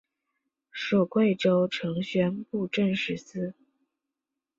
[0.71, 3.53] 属贵州承宣布政使司。